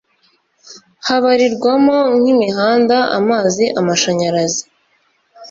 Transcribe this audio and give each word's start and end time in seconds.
habarirwamo 1.07 1.97
nk'imihanda, 2.17 2.97
amazi, 3.19 3.63
amashanyarazi,.. 3.79 4.63